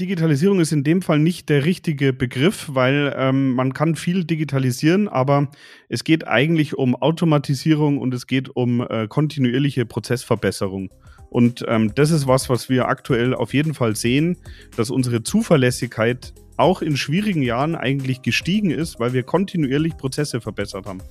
[0.00, 5.08] Digitalisierung ist in dem Fall nicht der richtige Begriff, weil ähm, man kann viel digitalisieren,
[5.08, 5.50] aber
[5.88, 10.90] es geht eigentlich um Automatisierung und es geht um äh, kontinuierliche Prozessverbesserung.
[11.30, 14.38] Und ähm, das ist was, was wir aktuell auf jeden Fall sehen,
[14.76, 20.86] dass unsere Zuverlässigkeit auch in schwierigen Jahren eigentlich gestiegen ist, weil wir kontinuierlich Prozesse verbessert
[20.86, 21.02] haben.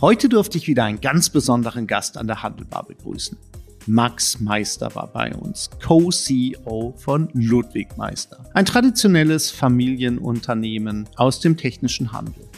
[0.00, 3.38] Heute durfte ich wieder einen ganz besonderen Gast an der Handelbar begrüßen.
[3.86, 12.12] Max Meister war bei uns, Co-CEO von Ludwig Meister, ein traditionelles Familienunternehmen aus dem technischen
[12.12, 12.48] Handel.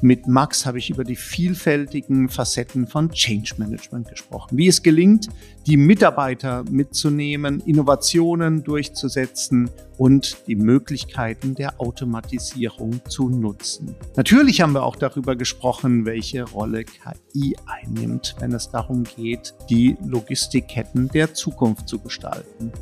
[0.00, 4.58] Mit Max habe ich über die vielfältigen Facetten von Change Management gesprochen.
[4.58, 5.28] Wie es gelingt,
[5.66, 13.94] die Mitarbeiter mitzunehmen, Innovationen durchzusetzen und die Möglichkeiten der Automatisierung zu nutzen.
[14.16, 19.96] Natürlich haben wir auch darüber gesprochen, welche Rolle KI einnimmt, wenn es darum geht, die
[20.04, 22.72] Logistikketten der Zukunft zu gestalten.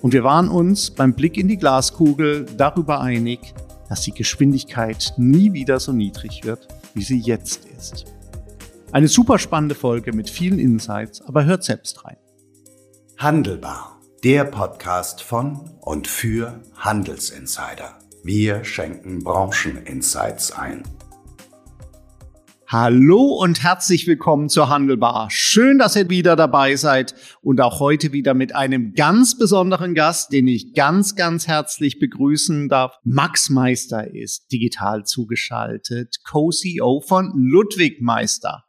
[0.00, 3.54] Und wir waren uns beim Blick in die Glaskugel darüber einig,
[3.90, 8.06] dass die Geschwindigkeit nie wieder so niedrig wird, wie sie jetzt ist.
[8.92, 12.16] Eine super spannende Folge mit vielen Insights, aber hört selbst rein.
[13.18, 17.98] Handelbar, der Podcast von und für Handelsinsider.
[18.22, 20.84] Wir schenken Brancheninsights ein.
[22.72, 25.26] Hallo und herzlich willkommen zur Handelbar.
[25.28, 30.32] Schön, dass ihr wieder dabei seid und auch heute wieder mit einem ganz besonderen Gast,
[30.32, 32.94] den ich ganz, ganz herzlich begrüßen darf.
[33.02, 38.62] Max Meister ist digital zugeschaltet, Co-CEO von Ludwig Meister.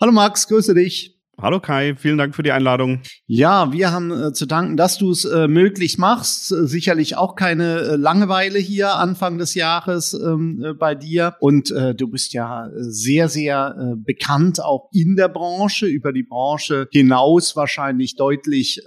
[0.00, 1.15] Hallo Max, grüße dich.
[1.38, 3.02] Hallo Kai, vielen Dank für die Einladung.
[3.26, 6.50] Ja, wir haben äh, zu danken, dass du es äh, möglich machst.
[6.50, 11.36] Äh, sicherlich auch keine äh, Langeweile hier Anfang des Jahres ähm, äh, bei dir.
[11.40, 16.88] Und äh, du bist ja sehr, sehr bekannt auch in der Branche, über die Branche
[16.90, 18.80] hinaus wahrscheinlich deutlich,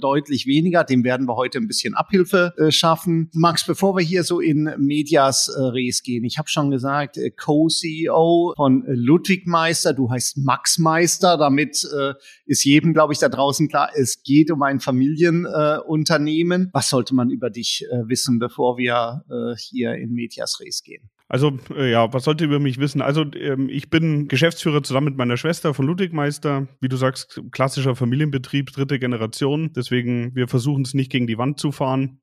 [0.00, 0.84] deutlich weniger.
[0.84, 3.30] Dem werden wir heute ein bisschen Abhilfe schaffen.
[3.32, 8.84] Max, bevor wir hier so in Medias Res gehen, ich habe schon gesagt, Co-CEO von
[8.86, 12.14] Ludwig Meister, du heißt Max Meister, damit äh,
[12.46, 16.62] ist jedem, glaube ich, da draußen klar, es geht um ein Familienunternehmen.
[16.62, 20.82] Äh, Was sollte man über dich äh, wissen, bevor wir äh, hier in Medias Res
[20.82, 21.10] gehen?
[21.28, 23.02] Also äh, ja, was sollte über mich wissen?
[23.02, 26.66] Also ähm, ich bin Geschäftsführer zusammen mit meiner Schwester von Ludwigmeister.
[26.80, 29.72] Wie du sagst, klassischer Familienbetrieb, dritte Generation.
[29.76, 32.20] Deswegen, wir versuchen es nicht gegen die Wand zu fahren.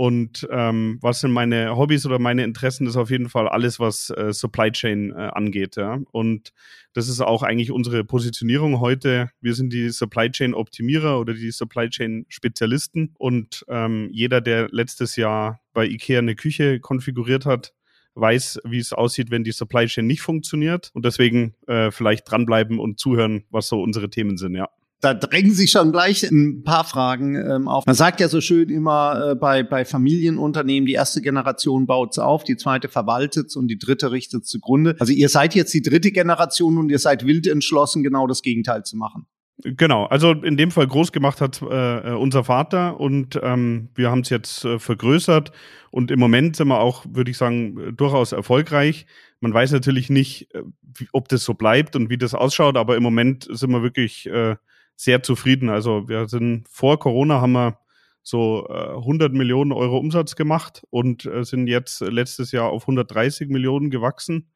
[0.00, 4.08] Und ähm, was sind meine Hobbys oder meine Interessen, ist auf jeden Fall alles, was
[4.08, 5.76] äh, Supply Chain äh, angeht.
[5.76, 6.00] Ja?
[6.10, 6.54] Und
[6.94, 9.28] das ist auch eigentlich unsere Positionierung heute.
[9.42, 13.14] Wir sind die Supply Chain Optimierer oder die Supply Chain Spezialisten.
[13.18, 17.74] Und ähm, jeder, der letztes Jahr bei IKEA eine Küche konfiguriert hat,
[18.14, 20.92] weiß, wie es aussieht, wenn die Supply Chain nicht funktioniert.
[20.94, 25.52] Und deswegen äh, vielleicht dranbleiben und zuhören, was so unsere Themen sind, ja da drängen
[25.52, 27.86] sich schon gleich ein paar Fragen ähm, auf.
[27.86, 32.18] Man sagt ja so schön immer äh, bei, bei Familienunternehmen, die erste Generation baut es
[32.18, 34.96] auf, die zweite verwaltet es und die dritte richtet zugrunde.
[34.98, 38.84] Also ihr seid jetzt die dritte Generation und ihr seid wild entschlossen, genau das Gegenteil
[38.84, 39.26] zu machen.
[39.62, 44.20] Genau, also in dem Fall groß gemacht hat äh, unser Vater und ähm, wir haben
[44.20, 45.52] es jetzt äh, vergrößert
[45.90, 49.06] und im Moment sind wir auch, würde ich sagen, durchaus erfolgreich.
[49.40, 52.96] Man weiß natürlich nicht, äh, wie, ob das so bleibt und wie das ausschaut, aber
[52.96, 54.56] im Moment sind wir wirklich äh,
[55.00, 55.70] sehr zufrieden.
[55.70, 57.78] Also wir sind vor Corona haben wir
[58.22, 63.48] so äh, 100 Millionen Euro Umsatz gemacht und äh, sind jetzt letztes Jahr auf 130
[63.48, 64.52] Millionen gewachsen.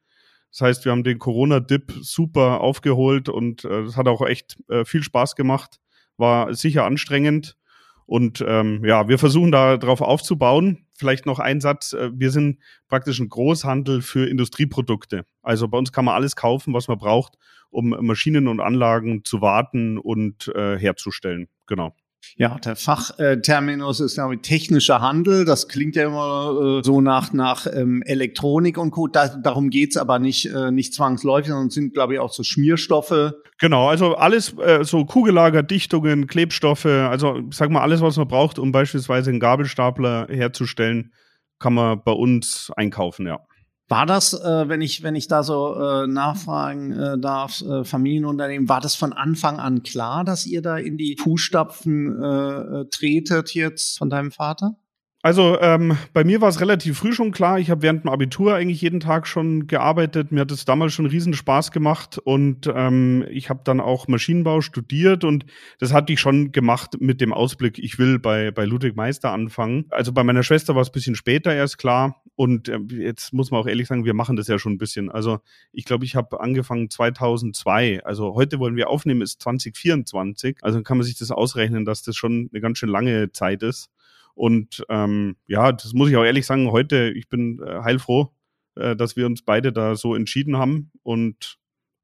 [0.51, 4.85] Das heißt, wir haben den Corona-Dip super aufgeholt und äh, das hat auch echt äh,
[4.85, 5.79] viel Spaß gemacht.
[6.15, 7.57] War sicher anstrengend.
[8.05, 10.84] Und ähm, ja, wir versuchen da drauf aufzubauen.
[10.95, 11.93] Vielleicht noch ein Satz.
[11.93, 15.25] Äh, wir sind praktisch ein Großhandel für Industrieprodukte.
[15.41, 17.37] Also bei uns kann man alles kaufen, was man braucht
[17.75, 21.49] um Maschinen und Anlagen zu warten und äh, herzustellen.
[21.67, 21.93] Genau.
[22.37, 25.45] Ja, der Fachterminus ist ja technischer Handel.
[25.45, 29.07] Das klingt ja immer äh, so nach, nach ähm, Elektronik und Co.
[29.07, 33.33] Da, darum geht's aber nicht, äh, nicht zwangsläufig, sondern sind, glaube ich, auch so Schmierstoffe.
[33.59, 38.59] Genau, also alles, äh, so Kugellager, Dichtungen, Klebstoffe, also sag mal, alles, was man braucht,
[38.59, 41.13] um beispielsweise einen Gabelstapler herzustellen,
[41.59, 43.39] kann man bei uns einkaufen, ja.
[43.87, 48.67] War das, äh, wenn ich wenn ich da so äh, nachfragen äh, darf, äh, Familienunternehmen,
[48.67, 53.53] war das von Anfang an klar, dass ihr da in die Fußstapfen äh, äh tretet
[53.53, 54.75] jetzt von deinem Vater?
[55.25, 57.57] Also ähm, bei mir war es relativ früh schon klar.
[57.57, 60.31] Ich habe während dem Abitur eigentlich jeden Tag schon gearbeitet.
[60.31, 64.61] Mir hat es damals schon riesen Spaß gemacht und ähm, ich habe dann auch Maschinenbau
[64.61, 65.47] studiert und
[65.79, 69.85] das hatte ich schon gemacht mit dem Ausblick, ich will bei, bei Ludwig Meister anfangen.
[69.89, 73.49] Also bei meiner Schwester war es ein bisschen später erst klar und äh, jetzt muss
[73.49, 75.09] man auch ehrlich sagen, wir machen das ja schon ein bisschen.
[75.09, 75.39] Also
[75.71, 78.05] ich glaube, ich habe angefangen 2002.
[78.05, 80.57] Also heute wollen wir aufnehmen, ist 2024.
[80.61, 83.89] Also kann man sich das ausrechnen, dass das schon eine ganz schön lange Zeit ist.
[84.35, 88.33] Und ähm, ja, das muss ich auch ehrlich sagen, heute, ich bin äh, heilfroh,
[88.75, 90.91] äh, dass wir uns beide da so entschieden haben.
[91.03, 91.57] Und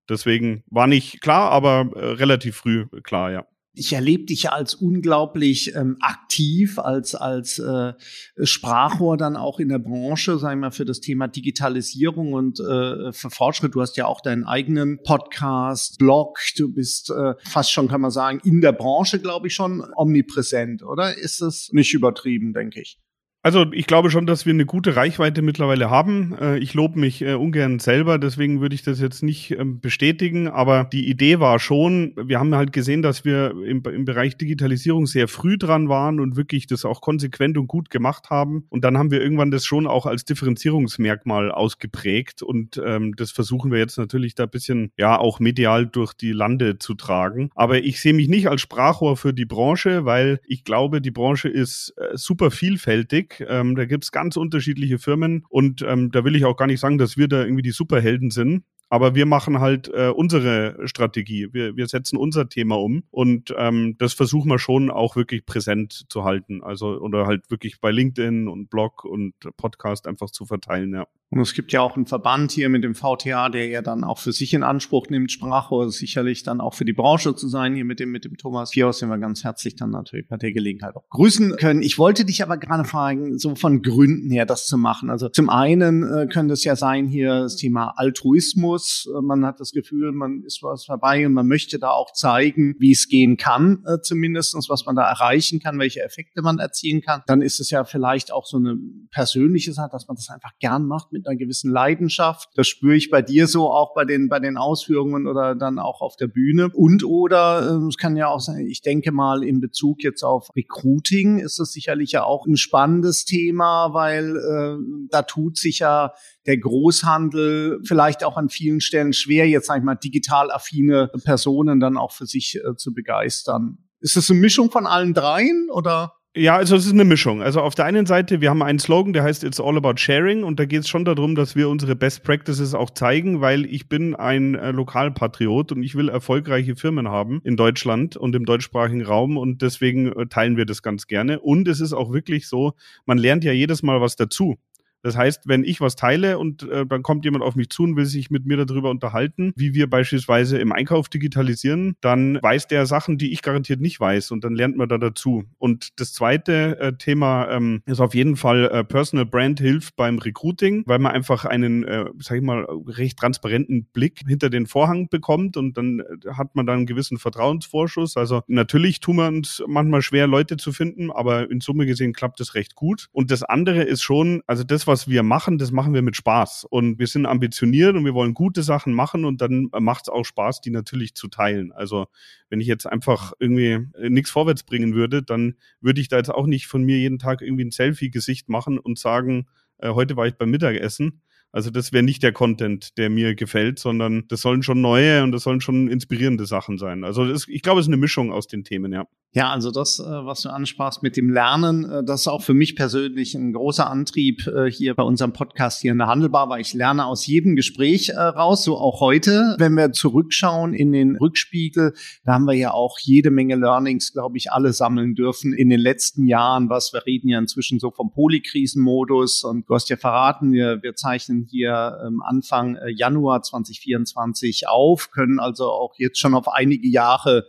[0.09, 4.73] deswegen war nicht klar, aber äh, relativ früh klar, ja ich erlebe dich ja als
[4.73, 7.93] unglaublich ähm, aktiv, als, als äh,
[8.41, 13.13] Sprachrohr dann auch in der Branche, sagen wir mal, für das Thema Digitalisierung und äh,
[13.13, 13.75] für Fortschritt.
[13.75, 18.11] Du hast ja auch deinen eigenen Podcast, Blog, du bist äh, fast schon, kann man
[18.11, 21.17] sagen, in der Branche, glaube ich, schon omnipräsent, oder?
[21.17, 22.99] Ist es nicht übertrieben, denke ich?
[23.43, 26.35] Also ich glaube schon, dass wir eine gute Reichweite mittlerweile haben.
[26.39, 30.47] Äh, ich lobe mich äh, ungern selber, deswegen würde ich das jetzt nicht ähm, bestätigen.
[30.47, 35.07] Aber die Idee war schon, wir haben halt gesehen, dass wir im, im Bereich Digitalisierung
[35.07, 38.65] sehr früh dran waren und wirklich das auch konsequent und gut gemacht haben.
[38.69, 42.43] Und dann haben wir irgendwann das schon auch als Differenzierungsmerkmal ausgeprägt.
[42.43, 46.31] Und ähm, das versuchen wir jetzt natürlich da ein bisschen, ja, auch medial durch die
[46.31, 47.49] Lande zu tragen.
[47.55, 51.49] Aber ich sehe mich nicht als Sprachrohr für die Branche, weil ich glaube, die Branche
[51.49, 56.35] ist äh, super vielfältig ähm, da gibt es ganz unterschiedliche Firmen und ähm, da will
[56.35, 58.63] ich auch gar nicht sagen, dass wir da irgendwie die Superhelden sind.
[58.91, 61.47] Aber wir machen halt äh, unsere Strategie.
[61.53, 66.07] Wir, wir setzen unser Thema um und ähm, das versuchen wir schon auch wirklich präsent
[66.09, 66.61] zu halten.
[66.61, 71.07] Also oder halt wirklich bei LinkedIn und Blog und Podcast einfach zu verteilen, ja.
[71.33, 74.17] Und es gibt ja auch einen Verband hier mit dem VTA, der ja dann auch
[74.17, 77.85] für sich in Anspruch nimmt, Sprache sicherlich dann auch für die Branche zu sein, hier
[77.85, 80.93] mit dem, mit dem Thomas Fios, den wir ganz herzlich dann natürlich bei der Gelegenheit
[80.97, 81.83] auch grüßen können.
[81.83, 85.09] Ich wollte dich aber gerade fragen, so von Gründen her das zu machen.
[85.09, 88.80] Also zum einen äh, könnte es ja sein hier das Thema Altruismus.
[89.07, 92.75] Äh, man hat das Gefühl, man ist was vorbei und man möchte da auch zeigen,
[92.79, 97.01] wie es gehen kann, äh, zumindestens, was man da erreichen kann, welche Effekte man erzielen
[97.01, 97.21] kann.
[97.27, 98.77] Dann ist es ja vielleicht auch so eine
[99.11, 102.49] persönliche Sache, dass man das einfach gern macht mit mit einer gewissen Leidenschaft.
[102.55, 106.01] Das spüre ich bei dir so auch bei den, bei den Ausführungen oder dann auch
[106.01, 106.69] auf der Bühne.
[106.73, 110.49] Und oder äh, es kann ja auch sein, ich denke mal in Bezug jetzt auf
[110.55, 116.13] Recruiting ist das sicherlich ja auch ein spannendes Thema, weil äh, da tut sich ja
[116.45, 121.79] der Großhandel vielleicht auch an vielen Stellen schwer, jetzt sage ich mal digital affine Personen
[121.79, 123.77] dann auch für sich äh, zu begeistern.
[123.99, 126.13] Ist das eine Mischung von allen dreien oder?
[126.33, 127.41] Ja, also es ist eine Mischung.
[127.41, 130.45] Also auf der einen Seite, wir haben einen Slogan, der heißt It's all about sharing
[130.45, 133.89] und da geht es schon darum, dass wir unsere Best Practices auch zeigen, weil ich
[133.89, 139.01] bin ein äh, Lokalpatriot und ich will erfolgreiche Firmen haben in Deutschland und im deutschsprachigen
[139.01, 141.41] Raum und deswegen äh, teilen wir das ganz gerne.
[141.41, 144.57] Und es ist auch wirklich so, man lernt ja jedes Mal was dazu.
[145.03, 147.95] Das heißt, wenn ich was teile und äh, dann kommt jemand auf mich zu und
[147.95, 152.85] will sich mit mir darüber unterhalten, wie wir beispielsweise im Einkauf digitalisieren, dann weiß der
[152.85, 155.43] Sachen, die ich garantiert nicht weiß und dann lernt man da dazu.
[155.57, 160.19] Und das zweite äh, Thema ähm, ist auf jeden Fall äh, Personal Brand hilft beim
[160.19, 165.09] Recruiting, weil man einfach einen, äh, sag ich mal, recht transparenten Blick hinter den Vorhang
[165.09, 168.17] bekommt und dann äh, hat man dann einen gewissen Vertrauensvorschuss.
[168.17, 172.39] Also natürlich tun wir uns manchmal schwer, Leute zu finden, aber in Summe gesehen klappt
[172.41, 173.07] es recht gut.
[173.11, 176.65] Und das andere ist schon, also das, wir machen, das machen wir mit Spaß.
[176.69, 180.23] Und wir sind ambitioniert und wir wollen gute Sachen machen und dann macht es auch
[180.23, 181.71] Spaß, die natürlich zu teilen.
[181.71, 182.07] Also
[182.49, 186.29] wenn ich jetzt einfach irgendwie äh, nichts vorwärts bringen würde, dann würde ich da jetzt
[186.29, 189.47] auch nicht von mir jeden Tag irgendwie ein Selfie-Gesicht machen und sagen,
[189.77, 191.21] äh, heute war ich beim Mittagessen.
[191.51, 195.31] Also das wäre nicht der Content, der mir gefällt, sondern das sollen schon neue und
[195.31, 197.03] das sollen schon inspirierende Sachen sein.
[197.03, 199.05] Also das, ich glaube, es ist eine Mischung aus den Themen, ja.
[199.33, 202.53] Ja, also das, äh, was du ansprachst mit dem Lernen, äh, das ist auch für
[202.53, 206.59] mich persönlich ein großer Antrieb äh, hier bei unserem Podcast hier in der Handelbar, weil
[206.59, 209.55] ich lerne aus jedem Gespräch raus, so auch heute.
[209.57, 211.93] Wenn wir zurückschauen in den Rückspiegel,
[212.25, 215.79] da haben wir ja auch jede Menge Learnings, glaube ich, alle sammeln dürfen in den
[215.79, 216.69] letzten Jahren.
[216.69, 220.95] Was wir reden ja inzwischen so vom Polykrisenmodus und du hast ja verraten, wir, wir
[220.95, 227.45] zeichnen hier ähm, Anfang Januar 2024 auf, können also auch jetzt schon auf einige Jahre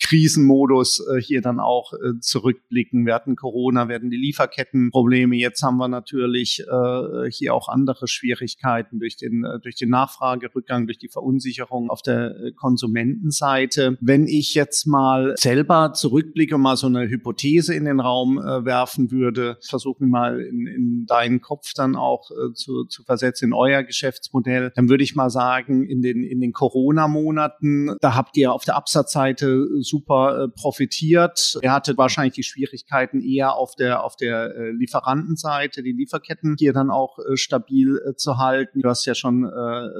[0.00, 3.06] Krisenmodus äh, hier dann auch äh, zurückblicken.
[3.06, 5.36] Wir hatten Corona, wir hatten die Lieferkettenprobleme.
[5.36, 10.86] Jetzt haben wir natürlich äh, hier auch andere Schwierigkeiten durch den, äh, durch den Nachfragerückgang,
[10.86, 13.96] durch die Verunsicherung auf der äh, Konsumentenseite.
[14.00, 18.64] Wenn ich jetzt mal selber zurückblicke und mal so eine Hypothese in den Raum äh,
[18.64, 23.52] werfen würde, versuchen mal in, in deinen Kopf dann auch äh, zu, zu versetzen, in
[23.52, 28.52] euer Geschäftsmodell, dann würde ich mal sagen, in den, in den Corona-Monaten, da habt ihr
[28.52, 31.58] auf der Absatzseite super äh, profitiert.
[31.62, 36.72] Er hatte wahrscheinlich die Schwierigkeiten eher auf der, auf der äh, Lieferantenseite, die Lieferketten hier
[36.72, 38.82] dann auch äh, stabil zu halten.
[38.82, 39.50] Du hast ja schon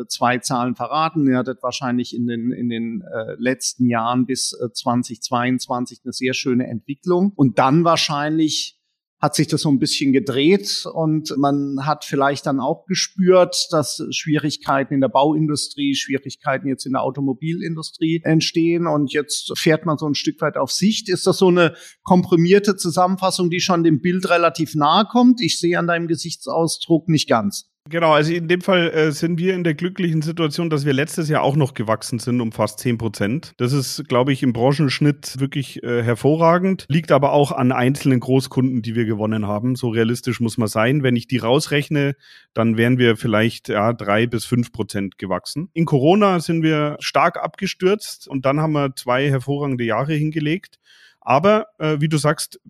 [0.08, 1.26] zwei Zahlen verraten.
[1.26, 3.04] Ihr hattet wahrscheinlich in den, in den
[3.38, 8.78] letzten Jahren bis äh, 2022 eine sehr schöne Entwicklung und dann wahrscheinlich
[9.18, 14.02] hat sich das so ein bisschen gedreht und man hat vielleicht dann auch gespürt, dass
[14.10, 20.06] Schwierigkeiten in der Bauindustrie, Schwierigkeiten jetzt in der Automobilindustrie entstehen und jetzt fährt man so
[20.06, 21.08] ein Stück weit auf Sicht.
[21.08, 25.40] Ist das so eine komprimierte Zusammenfassung, die schon dem Bild relativ nahe kommt?
[25.40, 27.70] Ich sehe an deinem Gesichtsausdruck nicht ganz.
[27.88, 31.28] Genau, also in dem Fall äh, sind wir in der glücklichen Situation, dass wir letztes
[31.28, 33.52] Jahr auch noch gewachsen sind um fast 10 Prozent.
[33.58, 38.82] Das ist, glaube ich, im Branchenschnitt wirklich äh, hervorragend, liegt aber auch an einzelnen Großkunden,
[38.82, 39.76] die wir gewonnen haben.
[39.76, 41.04] So realistisch muss man sein.
[41.04, 42.16] Wenn ich die rausrechne,
[42.54, 45.70] dann wären wir vielleicht ja, drei bis fünf Prozent gewachsen.
[45.72, 50.80] In Corona sind wir stark abgestürzt und dann haben wir zwei hervorragende Jahre hingelegt.
[51.20, 52.60] Aber äh, wie du sagst,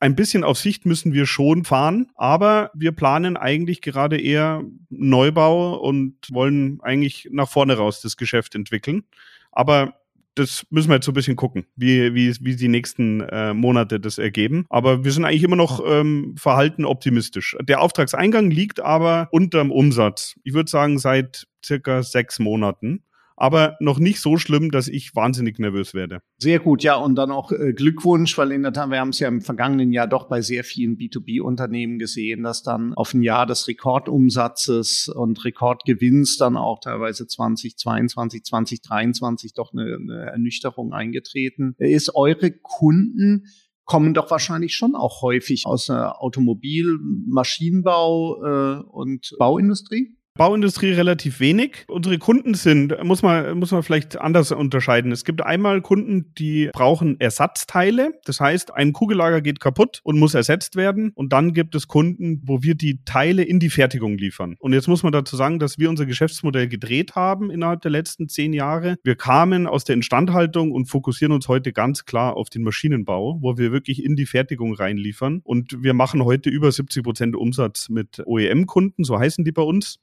[0.00, 5.76] ein bisschen auf Sicht müssen wir schon fahren, aber wir planen eigentlich gerade eher Neubau
[5.76, 9.04] und wollen eigentlich nach vorne raus das Geschäft entwickeln.
[9.52, 9.94] Aber
[10.34, 13.98] das müssen wir jetzt so ein bisschen gucken, wie, wie, wie die nächsten äh, Monate
[13.98, 14.66] das ergeben.
[14.70, 17.56] Aber wir sind eigentlich immer noch ähm, verhalten optimistisch.
[17.60, 20.36] Der Auftragseingang liegt aber unterm Umsatz.
[20.44, 23.02] Ich würde sagen, seit circa sechs Monaten
[23.38, 26.20] aber noch nicht so schlimm, dass ich wahnsinnig nervös werde.
[26.38, 29.20] Sehr gut, ja, und dann auch äh, Glückwunsch, weil in der Tat, wir haben es
[29.20, 33.46] ja im vergangenen Jahr doch bei sehr vielen B2B-Unternehmen gesehen, dass dann auf ein Jahr
[33.46, 42.14] des Rekordumsatzes und Rekordgewinns dann auch teilweise 2022, 2023 doch eine, eine Ernüchterung eingetreten ist.
[42.14, 43.44] Eure Kunden
[43.84, 50.17] kommen doch wahrscheinlich schon auch häufig aus der Automobil-, Maschinenbau äh, und Bauindustrie?
[50.38, 51.84] Bauindustrie relativ wenig.
[51.88, 55.12] Unsere Kunden sind, muss man, muss man vielleicht anders unterscheiden.
[55.12, 58.12] Es gibt einmal Kunden, die brauchen Ersatzteile.
[58.24, 61.10] Das heißt, ein Kugellager geht kaputt und muss ersetzt werden.
[61.14, 64.54] Und dann gibt es Kunden, wo wir die Teile in die Fertigung liefern.
[64.60, 68.28] Und jetzt muss man dazu sagen, dass wir unser Geschäftsmodell gedreht haben innerhalb der letzten
[68.28, 68.96] zehn Jahre.
[69.02, 73.58] Wir kamen aus der Instandhaltung und fokussieren uns heute ganz klar auf den Maschinenbau, wo
[73.58, 75.40] wir wirklich in die Fertigung reinliefern.
[75.42, 79.98] Und wir machen heute über 70 Prozent Umsatz mit OEM-Kunden, so heißen die bei uns.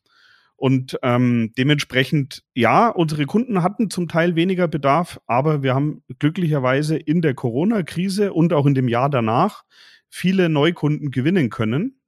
[0.58, 6.96] Und ähm, dementsprechend, ja, unsere Kunden hatten zum Teil weniger Bedarf, aber wir haben glücklicherweise
[6.98, 9.64] in der Corona-Krise und auch in dem Jahr danach
[10.10, 12.00] viele Neukunden gewinnen können.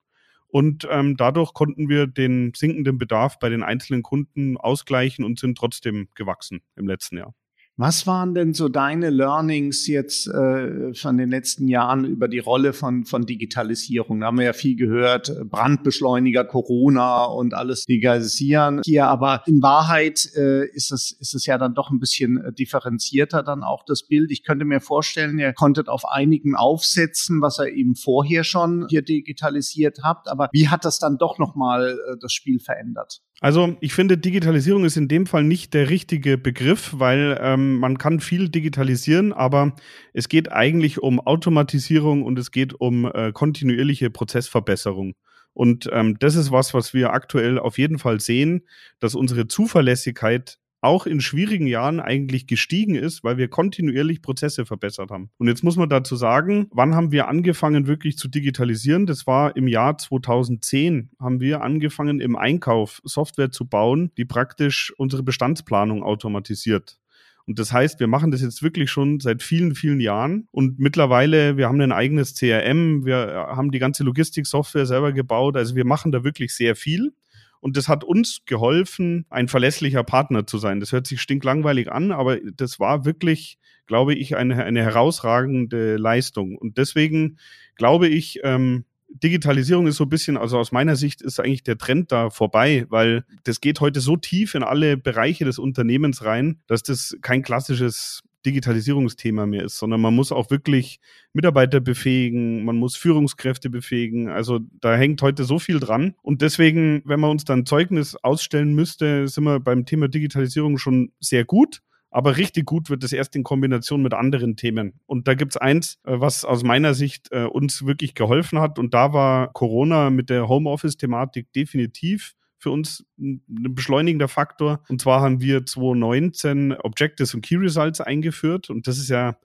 [0.47, 5.57] Und ähm, dadurch konnten wir den sinkenden Bedarf bei den einzelnen Kunden ausgleichen und sind
[5.57, 7.33] trotzdem gewachsen im letzten Jahr.
[7.79, 12.73] Was waren denn so deine Learnings jetzt äh, von den letzten Jahren über die Rolle
[12.73, 14.19] von, von Digitalisierung?
[14.19, 18.81] Da haben wir ja viel gehört, Brandbeschleuniger, Corona und alles digitalisieren.
[18.83, 22.51] Hier aber in Wahrheit äh, ist, es, ist es ja dann doch ein bisschen äh,
[22.51, 24.31] differenzierter dann auch das Bild.
[24.31, 29.03] Ich könnte mir vorstellen, ihr konntet auf einigen aufsetzen, was ihr eben vorher schon hier
[29.03, 30.29] digitalisiert habt.
[30.29, 33.21] Aber wie hat das dann doch nochmal äh, das Spiel verändert?
[33.39, 37.99] Also ich finde, Digitalisierung ist in dem Fall nicht der richtige Begriff, weil ähm, man
[37.99, 39.75] kann viel digitalisieren, aber
[40.13, 45.13] es geht eigentlich um Automatisierung und es geht um äh, kontinuierliche Prozessverbesserung.
[45.53, 48.63] Und ähm, das ist was, was wir aktuell auf jeden Fall sehen,
[48.99, 55.11] dass unsere Zuverlässigkeit auch in schwierigen Jahren eigentlich gestiegen ist, weil wir kontinuierlich Prozesse verbessert
[55.11, 55.29] haben.
[55.37, 59.05] Und jetzt muss man dazu sagen, wann haben wir angefangen wirklich zu digitalisieren?
[59.05, 64.93] Das war im Jahr 2010 haben wir angefangen im Einkauf Software zu bauen, die praktisch
[64.97, 66.97] unsere Bestandsplanung automatisiert.
[67.45, 70.47] Und das heißt, wir machen das jetzt wirklich schon seit vielen, vielen Jahren.
[70.51, 75.55] Und mittlerweile, wir haben ein eigenes CRM, wir haben die ganze Logistiksoftware selber gebaut.
[75.55, 77.13] Also wir machen da wirklich sehr viel.
[77.59, 80.79] Und das hat uns geholfen, ein verlässlicher Partner zu sein.
[80.79, 86.57] Das hört sich stinklangweilig an, aber das war wirklich, glaube ich, eine, eine herausragende Leistung.
[86.57, 87.37] Und deswegen
[87.75, 91.77] glaube ich, ähm, Digitalisierung ist so ein bisschen, also aus meiner Sicht ist eigentlich der
[91.77, 96.59] Trend da vorbei, weil das geht heute so tief in alle Bereiche des Unternehmens rein,
[96.67, 101.01] dass das kein klassisches Digitalisierungsthema mehr ist, sondern man muss auch wirklich
[101.33, 104.29] Mitarbeiter befähigen, man muss Führungskräfte befähigen.
[104.29, 106.15] Also da hängt heute so viel dran.
[106.21, 111.11] Und deswegen, wenn man uns dann Zeugnis ausstellen müsste, sind wir beim Thema Digitalisierung schon
[111.19, 111.81] sehr gut.
[112.09, 114.93] Aber richtig gut wird es erst in Kombination mit anderen Themen.
[115.05, 118.79] Und da gibt es eins, äh, was aus meiner Sicht äh, uns wirklich geholfen hat.
[118.79, 124.83] Und da war Corona mit der Homeoffice-Thematik definitiv für uns ein beschleunigender Faktor.
[124.89, 128.69] Und zwar haben wir 2019 Objectives und Key Results eingeführt.
[128.69, 129.37] Und das ist ja,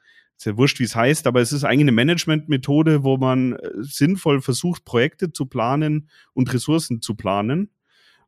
[0.45, 4.41] ja wurscht, wie es heißt, aber es ist eigentlich eine Managementmethode, wo man äh, sinnvoll
[4.41, 7.71] versucht, Projekte zu planen und Ressourcen zu planen.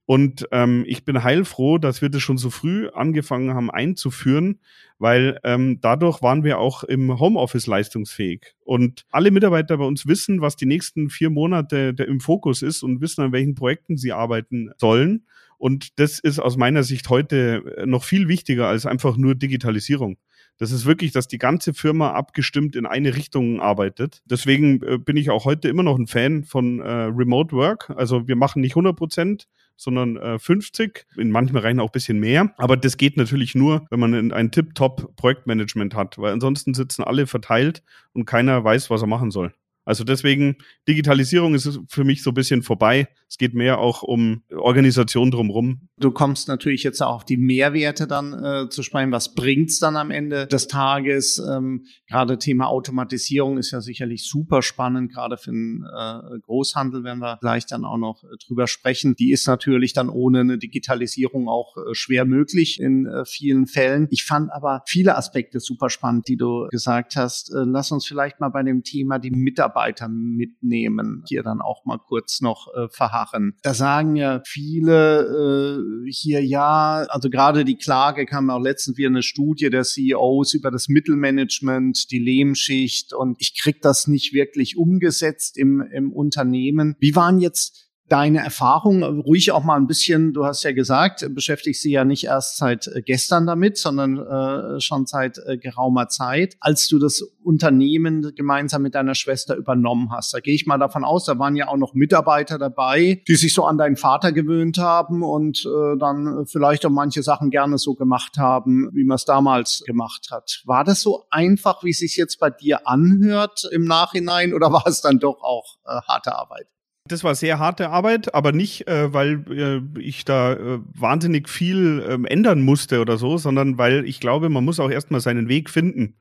[0.06, 4.60] Und ähm, ich bin heilfroh, dass wir das schon so früh angefangen haben einzuführen,
[4.98, 8.54] weil ähm, dadurch waren wir auch im Homeoffice leistungsfähig.
[8.60, 13.00] Und alle Mitarbeiter bei uns wissen, was die nächsten vier Monate im Fokus ist und
[13.00, 15.24] wissen, an welchen Projekten sie arbeiten sollen.
[15.56, 20.18] Und das ist aus meiner Sicht heute noch viel wichtiger als einfach nur Digitalisierung
[20.58, 24.20] Das ist wirklich, dass die ganze Firma abgestimmt in eine Richtung arbeitet.
[24.26, 27.90] Deswegen äh, bin ich auch heute immer noch ein Fan von äh, Remote Work.
[27.96, 31.06] Also wir machen nicht 100 Prozent, sondern äh, 50.
[31.16, 32.54] In manchen Bereichen auch ein bisschen mehr.
[32.58, 37.26] Aber das geht natürlich nur, wenn man ein tip-top Projektmanagement hat, weil ansonsten sitzen alle
[37.26, 39.52] verteilt und keiner weiß, was er machen soll.
[39.84, 40.56] Also deswegen,
[40.88, 43.08] Digitalisierung ist für mich so ein bisschen vorbei.
[43.34, 45.88] Es geht mehr auch um Organisation drumherum.
[45.98, 49.10] Du kommst natürlich jetzt auch auf die Mehrwerte dann äh, zu sprechen.
[49.10, 51.40] Was bringt's dann am Ende des Tages?
[51.40, 57.18] Ähm, gerade Thema Automatisierung ist ja sicherlich super spannend, gerade für den äh, Großhandel werden
[57.18, 59.16] wir gleich dann auch noch äh, drüber sprechen.
[59.16, 64.06] Die ist natürlich dann ohne eine Digitalisierung auch äh, schwer möglich in äh, vielen Fällen.
[64.10, 67.52] Ich fand aber viele Aspekte super spannend, die du gesagt hast.
[67.52, 71.98] Äh, lass uns vielleicht mal bei dem Thema die Mitarbeiter mitnehmen, hier dann auch mal
[71.98, 72.88] kurz noch äh,
[73.24, 73.54] verharren.
[73.62, 79.08] Da sagen ja viele äh, hier ja, also gerade die Klage kam auch letztens wieder
[79.08, 84.76] eine Studie der CEOs über das Mittelmanagement, die Lehmschicht und ich krieg das nicht wirklich
[84.76, 86.96] umgesetzt im, im Unternehmen.
[87.00, 91.82] Wie waren jetzt deine Erfahrung ruhig auch mal ein bisschen, du hast ja gesagt, beschäftigst
[91.82, 96.56] sie ja nicht erst seit äh, gestern damit, sondern äh, schon seit äh, geraumer Zeit,
[96.60, 100.34] als du das Unternehmen gemeinsam mit deiner Schwester übernommen hast.
[100.34, 103.54] Da gehe ich mal davon aus, da waren ja auch noch Mitarbeiter dabei, die sich
[103.54, 107.94] so an deinen Vater gewöhnt haben und äh, dann vielleicht auch manche Sachen gerne so
[107.94, 110.62] gemacht haben, wie man es damals gemacht hat.
[110.66, 114.86] War das so einfach, wie es sich jetzt bei dir anhört im Nachhinein oder war
[114.86, 116.66] es dann doch auch äh, harte Arbeit?
[117.06, 122.02] Das war sehr harte Arbeit, aber nicht, äh, weil äh, ich da äh, wahnsinnig viel
[122.08, 125.68] ähm, ändern musste oder so, sondern weil ich glaube, man muss auch erstmal seinen Weg
[125.68, 126.16] finden.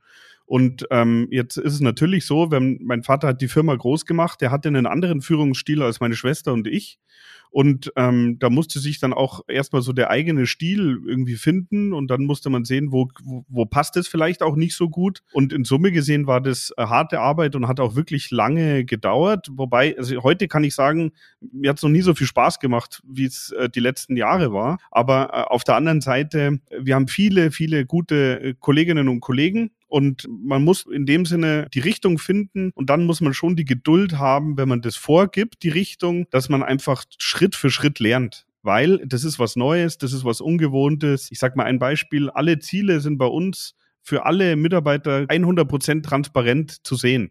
[0.46, 4.40] Und ähm, jetzt ist es natürlich so, wenn mein Vater hat die Firma groß gemacht,
[4.40, 6.98] der hatte einen anderen Führungsstil als meine Schwester und ich.
[7.54, 12.08] Und ähm, da musste sich dann auch erstmal so der eigene Stil irgendwie finden und
[12.10, 15.22] dann musste man sehen, wo, wo, wo passt es vielleicht auch nicht so gut.
[15.32, 19.46] Und in Summe gesehen war das äh, harte Arbeit und hat auch wirklich lange gedauert.
[19.52, 21.12] Wobei, also heute kann ich sagen,
[21.52, 24.52] mir hat es noch nie so viel Spaß gemacht, wie es äh, die letzten Jahre
[24.52, 24.78] war.
[24.90, 29.70] Aber äh, auf der anderen Seite, wir haben viele, viele gute äh, Kolleginnen und Kollegen
[29.94, 33.64] und man muss in dem Sinne die Richtung finden und dann muss man schon die
[33.64, 38.44] Geduld haben, wenn man das vorgibt, die Richtung, dass man einfach Schritt für Schritt lernt
[38.66, 41.30] weil das ist was Neues, das ist was Ungewohntes.
[41.30, 46.06] Ich sage mal ein Beispiel, alle Ziele sind bei uns für alle Mitarbeiter 100 Prozent
[46.06, 47.30] transparent zu sehen.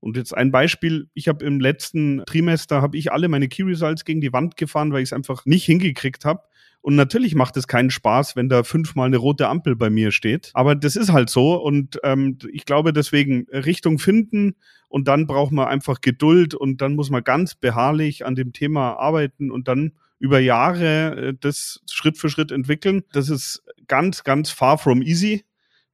[0.00, 4.06] Und jetzt ein Beispiel, ich habe im letzten Trimester, habe ich alle meine Key Results
[4.06, 6.40] gegen die Wand gefahren, weil ich es einfach nicht hingekriegt habe.
[6.84, 10.50] Und natürlich macht es keinen Spaß, wenn da fünfmal eine rote Ampel bei mir steht.
[10.52, 11.54] Aber das ist halt so.
[11.54, 14.56] Und ähm, ich glaube deswegen Richtung finden
[14.88, 18.98] und dann braucht man einfach Geduld und dann muss man ganz beharrlich an dem Thema
[18.98, 23.02] arbeiten und dann über Jahre äh, das Schritt für Schritt entwickeln.
[23.14, 25.46] Das ist ganz, ganz far from easy.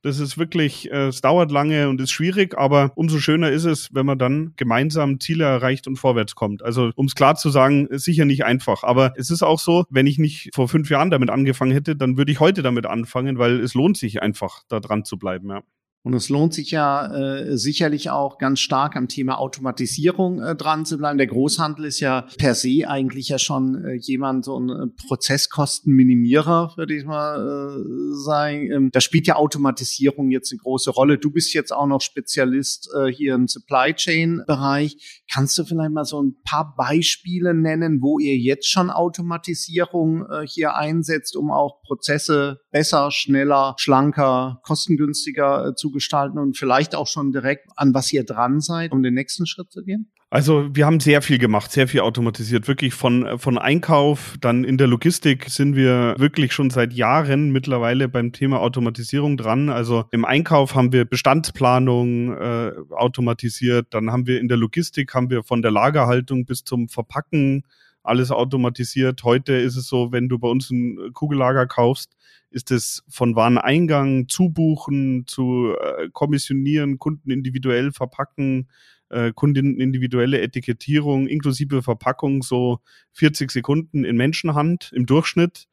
[0.02, 3.88] Das ist wirklich, äh, es dauert lange und ist schwierig, aber umso schöner ist es,
[3.92, 6.62] wenn man dann gemeinsam Ziele erreicht und vorwärts kommt.
[6.62, 8.82] Also um es klar zu sagen, ist sicher nicht einfach.
[8.82, 12.16] Aber es ist auch so, wenn ich nicht vor fünf Jahren damit angefangen hätte, dann
[12.16, 15.50] würde ich heute damit anfangen, weil es lohnt sich einfach, da dran zu bleiben.
[15.50, 15.62] Ja.
[16.02, 20.86] Und es lohnt sich ja äh, sicherlich auch ganz stark am Thema Automatisierung äh, dran
[20.86, 21.18] zu bleiben.
[21.18, 26.72] Der Großhandel ist ja per se eigentlich ja schon äh, jemand, so ein äh, Prozesskostenminimierer,
[26.76, 28.70] würde ich mal äh, sagen.
[28.72, 31.18] Ähm, da spielt ja Automatisierung jetzt eine große Rolle.
[31.18, 35.22] Du bist jetzt auch noch Spezialist äh, hier im Supply Chain Bereich.
[35.30, 40.46] Kannst du vielleicht mal so ein paar Beispiele nennen, wo ihr jetzt schon Automatisierung äh,
[40.46, 47.06] hier einsetzt, um auch Prozesse besser, schneller, schlanker, kostengünstiger äh, zu gestalten und vielleicht auch
[47.06, 50.10] schon direkt an was ihr dran seid, um den nächsten Schritt zu gehen?
[50.32, 52.68] Also wir haben sehr viel gemacht, sehr viel automatisiert.
[52.68, 58.08] Wirklich von, von Einkauf, dann in der Logistik sind wir wirklich schon seit Jahren mittlerweile
[58.08, 59.70] beim Thema Automatisierung dran.
[59.70, 65.30] Also im Einkauf haben wir Bestandsplanung äh, automatisiert, dann haben wir in der Logistik, haben
[65.30, 67.64] wir von der Lagerhaltung bis zum Verpacken
[68.02, 69.22] alles automatisiert.
[69.24, 72.16] Heute ist es so, wenn du bei uns ein Kugellager kaufst,
[72.50, 78.68] ist es von Wareneingang, Zubuchen, zu äh, kommissionieren, Kunden individuell verpacken,
[79.10, 82.80] äh, Kunden individuelle Etikettierung inklusive Verpackung so
[83.12, 85.66] 40 Sekunden in Menschenhand im Durchschnitt.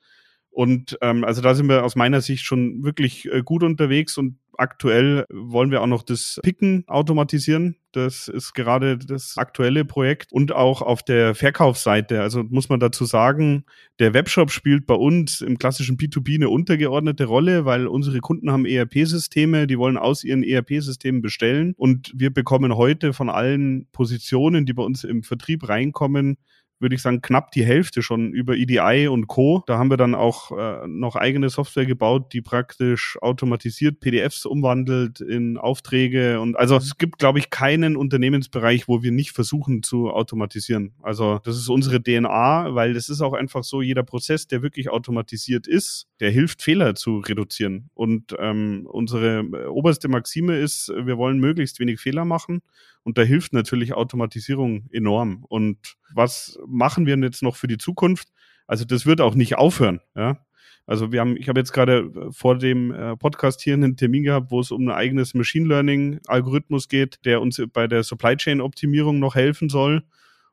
[0.49, 4.37] Und ähm, also da sind wir aus meiner Sicht schon wirklich äh, gut unterwegs und
[4.57, 7.77] aktuell wollen wir auch noch das Picken automatisieren.
[7.91, 10.31] Das ist gerade das aktuelle Projekt.
[10.31, 12.21] Und auch auf der Verkaufsseite.
[12.21, 13.65] Also muss man dazu sagen,
[13.99, 18.65] der Webshop spielt bei uns im klassischen B2B eine untergeordnete Rolle, weil unsere Kunden haben
[18.65, 21.73] ERP-Systeme, die wollen aus ihren ERP-Systemen bestellen.
[21.77, 26.37] Und wir bekommen heute von allen Positionen, die bei uns im Vertrieb reinkommen,
[26.79, 29.63] würde ich sagen, knapp die Hälfte schon über EDI und Co.
[29.65, 35.19] Da haben wir dann auch äh, noch eigene Software gebaut, die praktisch automatisiert PDFs umwandelt
[35.19, 36.39] in Aufträge.
[36.39, 40.93] Und also es gibt, glaube ich, keinen Unternehmensbereich, wo wir nicht versuchen zu automatisieren.
[41.01, 44.89] Also das ist unsere DNA, weil es ist auch einfach so, jeder Prozess, der wirklich
[44.89, 47.89] automatisiert ist, der hilft, Fehler zu reduzieren.
[47.93, 52.61] Und ähm, unsere oberste Maxime ist, wir wollen möglichst wenig Fehler machen.
[53.07, 55.45] Und da hilft natürlich Automatisierung enorm.
[55.47, 58.33] Und was machen wir jetzt noch für die Zukunft?
[58.67, 60.01] Also das wird auch nicht aufhören.
[60.13, 60.45] Ja?
[60.85, 64.51] Also wir haben, ich habe jetzt gerade vor dem äh, Podcast hier einen Termin gehabt,
[64.51, 68.59] wo es um ein eigenes Machine Learning Algorithmus geht, der uns bei der Supply Chain
[68.59, 70.03] Optimierung noch helfen soll.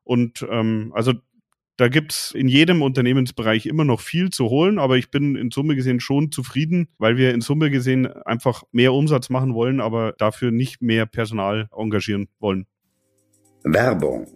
[0.04, 1.12] Und ähm, also
[1.76, 5.74] da gibt's in jedem Unternehmensbereich immer noch viel zu holen, aber ich bin in Summe
[5.74, 10.50] gesehen schon zufrieden, weil wir in Summe gesehen einfach mehr Umsatz machen wollen, aber dafür
[10.50, 12.66] nicht mehr Personal engagieren wollen.
[13.64, 14.26] Werbung.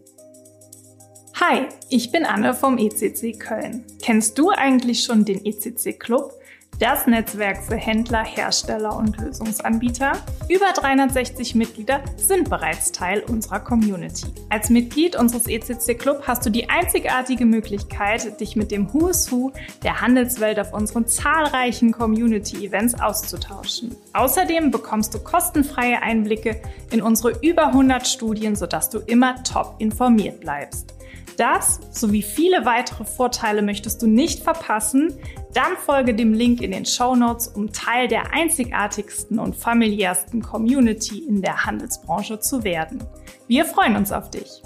[1.40, 3.84] Hi, ich bin Anne vom ECC Köln.
[4.02, 6.32] Kennst du eigentlich schon den ECC Club?
[6.78, 10.12] Das Netzwerk für Händler, Hersteller und Lösungsanbieter.
[10.48, 14.26] Über 360 Mitglieder sind bereits Teil unserer Community.
[14.48, 19.52] Als Mitglied unseres ECC Club hast du die einzigartige Möglichkeit, dich mit dem Who's Who
[19.82, 23.96] der Handelswelt auf unseren zahlreichen Community-Events auszutauschen.
[24.12, 26.60] Außerdem bekommst du kostenfreie Einblicke
[26.92, 30.97] in unsere über 100 Studien, sodass du immer top informiert bleibst.
[31.38, 35.14] Das sowie viele weitere Vorteile möchtest du nicht verpassen,
[35.54, 41.20] dann folge dem Link in den Show Notes, um Teil der einzigartigsten und familiärsten Community
[41.20, 43.04] in der Handelsbranche zu werden.
[43.46, 44.62] Wir freuen uns auf dich.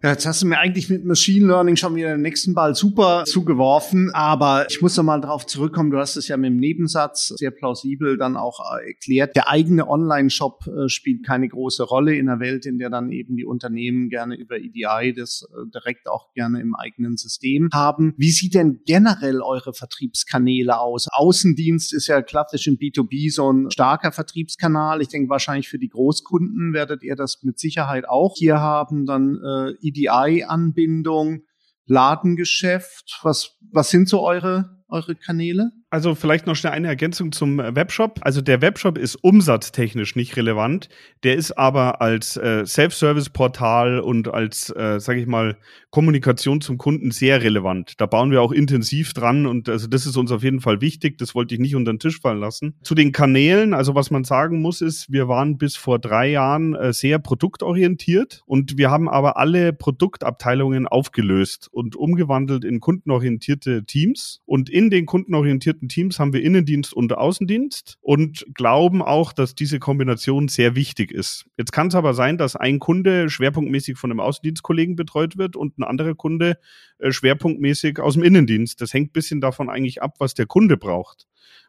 [0.00, 3.24] Ja, jetzt hast du mir eigentlich mit Machine Learning schon wieder den nächsten Ball super
[3.24, 5.90] zugeworfen, aber ich muss noch mal darauf zurückkommen.
[5.90, 9.34] Du hast es ja mit dem Nebensatz sehr plausibel dann auch äh, erklärt.
[9.34, 13.34] Der eigene Online-Shop äh, spielt keine große Rolle in einer Welt, in der dann eben
[13.34, 18.14] die Unternehmen gerne über EDI das äh, direkt auch gerne im eigenen System haben.
[18.16, 21.08] Wie sieht denn generell eure Vertriebskanäle aus?
[21.10, 25.02] Außendienst ist ja klassisch in B2B so ein starker Vertriebskanal.
[25.02, 29.04] Ich denke wahrscheinlich für die Großkunden werdet ihr das mit Sicherheit auch hier haben.
[29.04, 29.40] Dann
[29.88, 31.42] EDI-Anbindung,
[31.86, 33.20] Ladengeschäft?
[33.22, 35.70] Was, was sind so eure, eure Kanäle?
[35.90, 38.20] Also vielleicht noch schnell eine Ergänzung zum Webshop.
[38.20, 40.90] Also der Webshop ist umsatztechnisch nicht relevant.
[41.22, 45.56] Der ist aber als äh, Self-Service-Portal und als, äh, sage ich mal,
[45.90, 47.94] Kommunikation zum Kunden sehr relevant.
[47.98, 51.16] Da bauen wir auch intensiv dran und also das ist uns auf jeden Fall wichtig.
[51.16, 52.74] Das wollte ich nicht unter den Tisch fallen lassen.
[52.82, 56.74] Zu den Kanälen, also was man sagen muss, ist, wir waren bis vor drei Jahren
[56.74, 64.42] äh, sehr produktorientiert und wir haben aber alle Produktabteilungen aufgelöst und umgewandelt in kundenorientierte Teams.
[64.44, 69.54] Und in den kundenorientierten organisierten Teams haben wir Innendienst und Außendienst und glauben auch, dass
[69.54, 71.46] diese Kombination sehr wichtig ist.
[71.56, 75.78] Jetzt kann es aber sein, dass ein Kunde schwerpunktmäßig von einem Außendienstkollegen betreut wird und
[75.78, 76.58] ein anderer Kunde
[76.98, 78.80] äh, schwerpunktmäßig aus dem Innendienst.
[78.80, 81.26] Das hängt bisschen davon eigentlich ab, was der Kunde braucht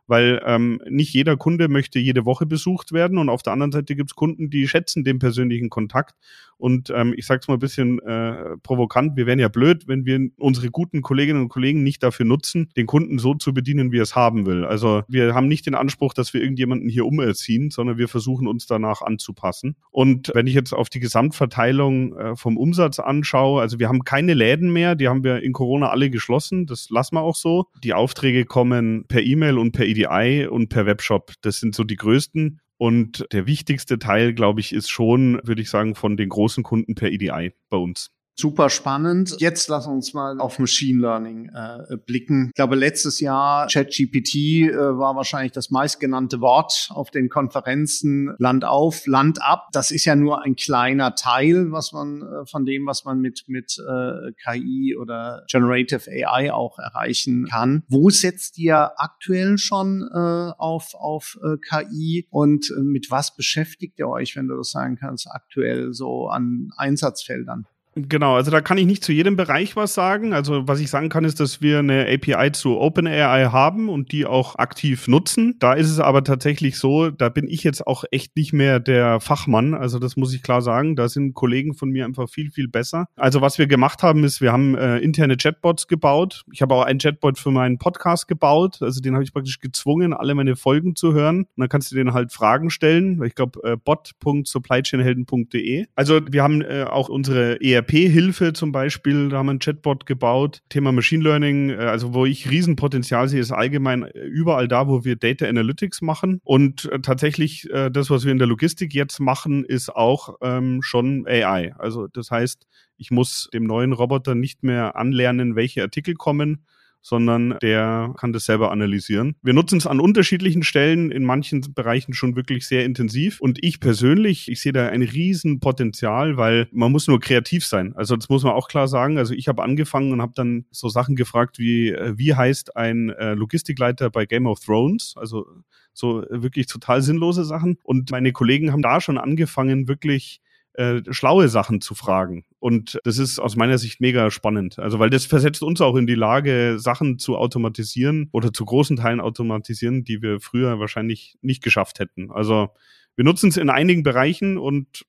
[0.08, 3.96] weil ähm, nicht jeder Kunde möchte jede Woche besucht werden und auf der anderen Seite
[3.96, 6.16] gibt es Kunden, die schätzen den persönlichen Kontakt
[6.60, 10.06] und ähm, ich sage es mal ein bisschen äh, provokant, wir wären ja blöd, wenn
[10.06, 14.00] wir unsere guten Kolleginnen und Kollegen nicht dafür nutzen, den Kunden so zu bedienen, wie
[14.00, 14.66] er es haben will.
[14.66, 18.68] Also wir haben nicht den Anspruch, dass wir irgendjemanden hier umerziehen, sondern wir versuchen uns
[18.68, 19.78] danach anzupassen.
[19.90, 24.34] Und wenn ich jetzt auf die Gesamtverteilung äh, vom Umsatz anschaue, also wir haben keine
[24.34, 27.68] Läden mehr, die haben wir in Corona alle geschlossen, das lassen wir auch so.
[27.84, 31.34] Die Aufträge kommen per E-Mail und per API und per Webshop.
[31.42, 32.60] Das sind so die größten.
[32.80, 36.96] Und der wichtigste Teil, glaube ich, ist schon, würde ich sagen, von den großen Kunden
[36.96, 38.10] per EDI bei uns.
[38.40, 39.36] Super spannend.
[39.40, 42.48] Jetzt lass uns mal auf Machine Learning äh, blicken.
[42.48, 48.64] Ich glaube, letztes Jahr ChatGPT äh, war wahrscheinlich das meistgenannte Wort auf den Konferenzen Land
[48.64, 49.68] auf, Land ab.
[49.74, 53.44] Das ist ja nur ein kleiner Teil, was man äh, von dem, was man mit
[53.48, 57.84] mit äh, KI oder Generative AI auch erreichen kann.
[57.90, 64.00] Wo setzt ihr aktuell schon äh, auf auf äh, KI und äh, mit was beschäftigt
[64.00, 67.68] ihr euch, wenn du das sagen kannst, aktuell so an Einsatzfeldern?
[67.96, 70.32] Genau, also da kann ich nicht zu jedem Bereich was sagen.
[70.32, 74.28] Also was ich sagen kann, ist, dass wir eine API zu OpenAI haben und die
[74.28, 75.56] auch aktiv nutzen.
[75.60, 79.20] Da ist es aber tatsächlich so, da bin ich jetzt auch echt nicht mehr der
[79.20, 79.74] Fachmann.
[79.74, 80.96] Also das muss ich klar sagen.
[80.96, 83.08] Da sind Kollegen von mir einfach viel, viel besser.
[83.16, 86.44] Also was wir gemacht haben, ist, wir haben äh, interne Chatbots gebaut.
[86.54, 88.78] Ich habe auch einen Chatbot für meinen Podcast gebaut.
[88.82, 91.40] Also den habe ich praktisch gezwungen, alle meine Folgen zu hören.
[91.40, 93.22] Und dann kannst du denen halt Fragen stellen.
[93.24, 95.88] Ich glaube, äh, bot.supplychainhelden.de.
[95.96, 100.06] Also wir haben äh, auch unsere ER ERP-Hilfe zum Beispiel, da haben wir einen Chatbot
[100.06, 100.62] gebaut.
[100.70, 105.16] Thema Machine Learning, äh, also wo ich Riesenpotenzial sehe, ist allgemein überall da, wo wir
[105.16, 106.42] Data Analytics machen.
[106.44, 110.82] Und äh, tatsächlich äh, das, was wir in der Logistik jetzt machen, ist auch ähm,
[110.82, 111.74] schon AI.
[111.78, 116.66] Also das heißt, ich muss dem neuen Roboter nicht mehr anlernen, welche Artikel kommen,
[117.02, 119.36] sondern der kann das selber analysieren.
[119.42, 123.40] Wir nutzen es an unterschiedlichen Stellen, in manchen Bereichen schon wirklich sehr intensiv.
[123.40, 127.94] Und ich persönlich, ich sehe da ein Riesenpotenzial, weil man muss nur kreativ sein.
[127.96, 129.18] Also das muss man auch klar sagen.
[129.18, 133.10] Also ich habe angefangen und habe dann so Sachen gefragt wie, äh, wie heißt ein
[133.10, 135.14] äh, Logistikleiter bei Game of Thrones?
[135.18, 135.46] Also
[135.94, 137.78] so wirklich total sinnlose Sachen.
[137.84, 140.42] Und meine Kollegen haben da schon angefangen, wirklich
[140.74, 142.46] äh, schlaue Sachen zu fragen.
[142.60, 144.80] Und das ist aus meiner Sicht mega spannend.
[144.80, 148.98] Also, weil das versetzt uns auch in die Lage, Sachen zu automatisieren oder zu großen
[148.98, 152.32] Teilen automatisieren, die wir früher wahrscheinlich nicht geschafft hätten.
[152.32, 152.70] Also,
[153.16, 155.06] wir nutzen es in einigen Bereichen und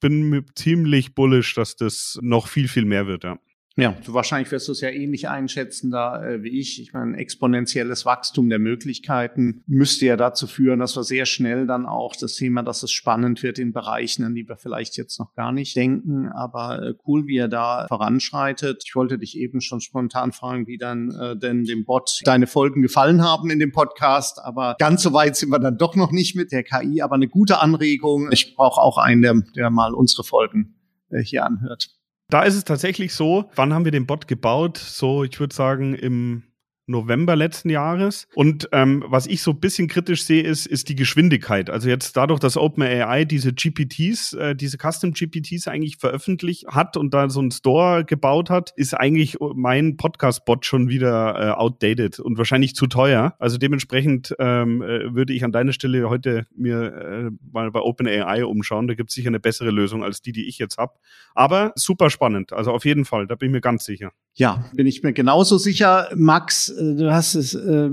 [0.00, 3.38] bin ziemlich bullish, dass das noch viel, viel mehr wird, ja.
[3.76, 6.80] Ja, du wahrscheinlich wirst du es ja ähnlich einschätzen da äh, wie ich.
[6.80, 11.86] Ich meine, exponentielles Wachstum der Möglichkeiten müsste ja dazu führen, dass wir sehr schnell dann
[11.86, 15.34] auch das Thema, dass es spannend wird in Bereichen, an die wir vielleicht jetzt noch
[15.34, 16.28] gar nicht denken.
[16.28, 18.82] Aber äh, cool, wie er da voranschreitet.
[18.86, 22.82] Ich wollte dich eben schon spontan fragen, wie dann äh, denn dem Bot deine Folgen
[22.82, 24.38] gefallen haben in dem Podcast.
[24.42, 27.00] Aber ganz so weit sind wir dann doch noch nicht mit der KI.
[27.00, 28.30] Aber eine gute Anregung.
[28.32, 30.74] Ich brauche auch einen, der, der mal unsere Folgen
[31.08, 32.01] äh, hier anhört.
[32.32, 34.78] Da ist es tatsächlich so, wann haben wir den Bot gebaut?
[34.78, 36.44] So, ich würde sagen, im
[36.92, 38.28] November letzten Jahres.
[38.34, 41.68] Und ähm, was ich so ein bisschen kritisch sehe, ist, ist die Geschwindigkeit.
[41.68, 47.12] Also jetzt dadurch, dass OpenAI diese GPTs, äh, diese Custom GPTs eigentlich veröffentlicht hat und
[47.12, 52.38] da so einen Store gebaut hat, ist eigentlich mein Podcast-Bot schon wieder äh, outdated und
[52.38, 53.34] wahrscheinlich zu teuer.
[53.40, 58.44] Also dementsprechend ähm, äh, würde ich an deiner Stelle heute mir äh, mal bei OpenAI
[58.44, 58.86] umschauen.
[58.86, 60.94] Da gibt es sicher eine bessere Lösung als die, die ich jetzt habe.
[61.34, 62.52] Aber super spannend.
[62.52, 64.12] Also auf jeden Fall, da bin ich mir ganz sicher.
[64.34, 66.08] Ja, bin ich mir genauso sicher.
[66.14, 67.90] Max, äh, du hast es äh,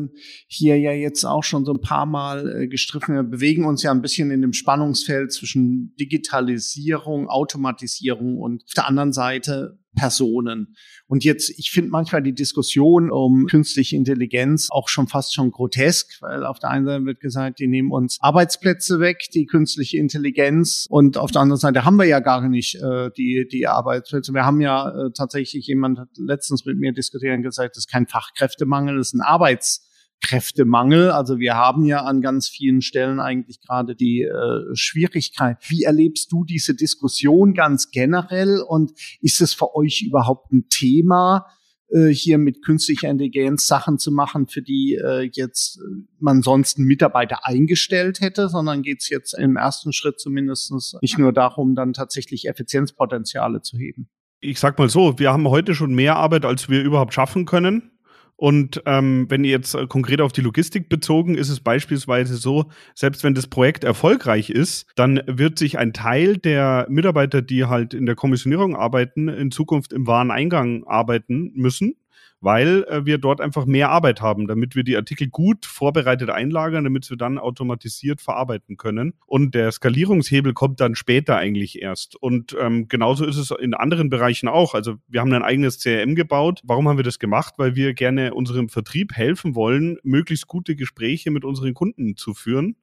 [0.48, 3.16] hier ja jetzt auch schon so ein paar Mal äh, gestriffen.
[3.16, 8.88] Wir bewegen uns ja ein bisschen in dem Spannungsfeld zwischen Digitalisierung, Automatisierung und auf der
[8.88, 10.76] anderen Seite Personen.
[11.08, 16.22] Und jetzt, ich finde manchmal die Diskussion um künstliche Intelligenz auch schon fast schon grotesk,
[16.22, 20.86] weil auf der einen Seite wird gesagt, die nehmen uns Arbeitsplätze weg, die künstliche Intelligenz,
[20.90, 24.34] und auf der anderen Seite haben wir ja gar nicht äh, die, die Arbeitsplätze.
[24.34, 27.92] Wir haben ja äh, tatsächlich, jemand hat letztens mit mir diskutiert und gesagt, das ist
[27.92, 29.89] kein Fachkräftemangel, das ist ein Arbeits
[30.22, 31.12] Kräftemangel.
[31.12, 35.58] Also wir haben ja an ganz vielen Stellen eigentlich gerade die äh, Schwierigkeit.
[35.68, 41.46] Wie erlebst du diese Diskussion ganz generell und ist es für euch überhaupt ein Thema?
[41.92, 46.78] äh, hier mit künstlicher Intelligenz Sachen zu machen, für die äh, jetzt äh, man sonst
[46.78, 51.76] einen Mitarbeiter eingestellt hätte, sondern geht es jetzt im ersten Schritt zumindest nicht nur darum,
[51.76, 54.10] dann tatsächlich Effizienzpotenziale zu heben.
[54.40, 57.92] Ich sag mal so, wir haben heute schon mehr Arbeit, als wir überhaupt schaffen können.
[58.40, 62.70] Und ähm, wenn ihr jetzt äh, konkret auf die Logistik bezogen, ist es beispielsweise so,
[62.96, 67.94] selbst wenn das Projekt erfolgreich ist, dann wird sich ein Teil der Mitarbeiter, die halt
[67.94, 71.96] in der Kommissionierung arbeiten, in Zukunft im Wareneingang arbeiten müssen
[72.42, 76.84] weil äh, wir dort einfach mehr Arbeit haben, damit wir die Artikel gut vorbereitet einlagern,
[76.84, 79.14] damit wir dann automatisiert verarbeiten können.
[79.26, 82.16] Und der Skalierungshebel kommt dann später eigentlich erst.
[82.16, 84.74] Und ähm, genauso ist es in anderen Bereichen auch.
[84.74, 86.62] Also wir haben ein eigenes CRM gebaut.
[86.64, 87.56] Warum haben wir das gemacht?
[87.58, 92.76] Weil wir gerne unserem Vertrieb helfen wollen, möglichst gute Gespräche mit unseren Kunden zu führen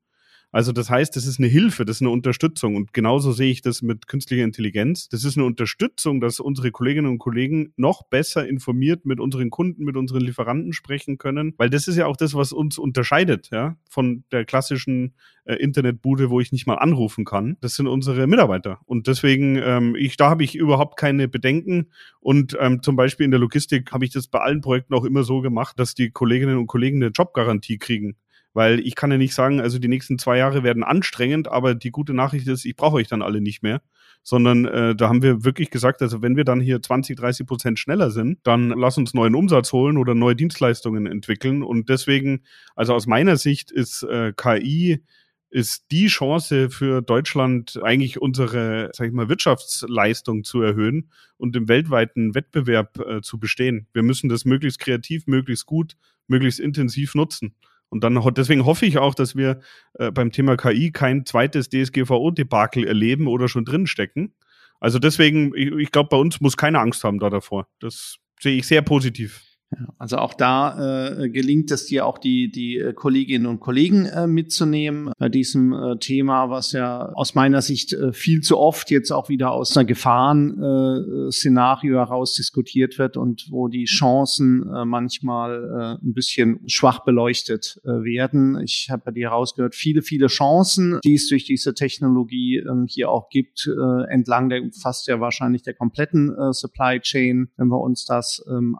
[0.52, 2.76] also das heißt, das ist eine Hilfe, das ist eine Unterstützung.
[2.76, 5.08] Und genauso sehe ich das mit künstlicher Intelligenz.
[5.08, 9.84] Das ist eine Unterstützung, dass unsere Kolleginnen und Kollegen noch besser informiert mit unseren Kunden,
[9.84, 11.54] mit unseren Lieferanten sprechen können.
[11.58, 16.30] Weil das ist ja auch das, was uns unterscheidet, ja, von der klassischen äh, Internetbude,
[16.30, 17.56] wo ich nicht mal anrufen kann.
[17.60, 18.80] Das sind unsere Mitarbeiter.
[18.86, 21.90] Und deswegen, ähm, ich, da habe ich überhaupt keine Bedenken.
[22.20, 25.22] Und ähm, zum Beispiel in der Logistik habe ich das bei allen Projekten auch immer
[25.22, 28.16] so gemacht, dass die Kolleginnen und Kollegen eine Jobgarantie kriegen
[28.56, 31.90] weil ich kann ja nicht sagen, also die nächsten zwei Jahre werden anstrengend, aber die
[31.90, 33.82] gute Nachricht ist, ich brauche euch dann alle nicht mehr,
[34.22, 37.78] sondern äh, da haben wir wirklich gesagt, also wenn wir dann hier 20, 30 Prozent
[37.78, 42.94] schneller sind, dann lass uns neuen Umsatz holen oder neue Dienstleistungen entwickeln und deswegen, also
[42.94, 45.02] aus meiner Sicht ist äh, KI
[45.50, 51.68] ist die Chance für Deutschland eigentlich unsere, sag ich mal, Wirtschaftsleistung zu erhöhen und im
[51.68, 53.86] weltweiten Wettbewerb äh, zu bestehen.
[53.92, 57.54] Wir müssen das möglichst kreativ, möglichst gut, möglichst intensiv nutzen.
[57.88, 59.60] Und dann deswegen hoffe ich auch, dass wir
[59.94, 64.34] äh, beim Thema KI kein zweites DSGVO-Debakel erleben oder schon drin stecken.
[64.80, 67.68] Also deswegen, ich, ich glaube, bei uns muss keine Angst haben da davor.
[67.80, 69.45] Das sehe ich sehr positiv.
[69.72, 74.06] Ja, also auch da äh, gelingt es dir auch die, die äh, Kolleginnen und Kollegen
[74.06, 78.92] äh, mitzunehmen bei diesem äh, Thema, was ja aus meiner Sicht äh, viel zu oft
[78.92, 85.98] jetzt auch wieder aus einer Gefahren-Szenario heraus diskutiert wird und wo die Chancen äh, manchmal
[86.00, 88.60] äh, ein bisschen schwach beleuchtet äh, werden.
[88.60, 93.10] Ich habe bei dir herausgehört, viele, viele Chancen, die es durch diese Technologie äh, hier
[93.10, 97.80] auch gibt, äh, entlang der fast ja wahrscheinlich der kompletten äh, Supply Chain, wenn wir
[97.80, 98.76] uns das ähm,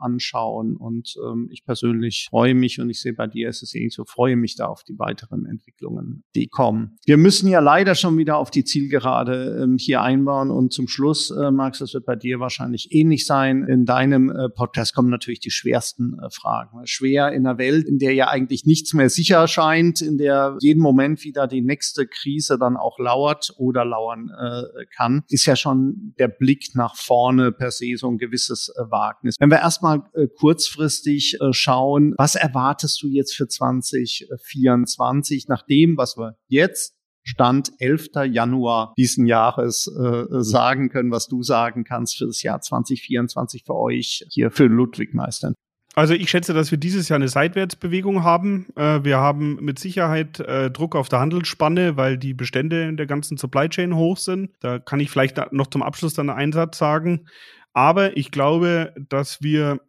[0.77, 4.05] Und ähm, ich persönlich freue mich und ich sehe bei dir ist es ähnlich so,
[4.05, 6.97] freue mich da auf die weiteren Entwicklungen, die kommen.
[7.05, 11.31] Wir müssen ja leider schon wieder auf die Zielgerade ähm, hier einbauen und zum Schluss,
[11.31, 13.65] äh, Max, das wird bei dir wahrscheinlich ähnlich sein.
[13.65, 16.87] In deinem äh, Podcast kommen natürlich die schwersten äh, Fragen.
[16.87, 20.81] Schwer in einer Welt, in der ja eigentlich nichts mehr sicher scheint, in der jeden
[20.81, 26.15] Moment wieder die nächste Krise dann auch lauert oder lauern äh, kann, ist ja schon
[26.19, 29.37] der Blick nach vorne per se so ein gewisses äh, Wagnis.
[29.39, 35.63] Wenn wir erstmal äh, kurz kurzfristig äh, schauen, was erwartest du jetzt für 2024 nach
[35.63, 38.11] dem, was wir jetzt Stand 11.
[38.31, 43.75] Januar diesen Jahres äh, sagen können, was du sagen kannst für das Jahr 2024 für
[43.75, 45.55] euch hier für Ludwig Meistern.
[45.97, 48.67] Also ich schätze, dass wir dieses Jahr eine Seitwärtsbewegung haben.
[48.77, 53.07] Äh, wir haben mit Sicherheit äh, Druck auf der Handelsspanne, weil die Bestände in der
[53.07, 54.51] ganzen Supply Chain hoch sind.
[54.61, 57.27] Da kann ich vielleicht noch zum Abschluss dann einen Einsatz sagen.
[57.73, 59.81] Aber ich glaube, dass wir